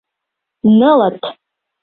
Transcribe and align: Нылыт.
Нылыт. 0.79 1.21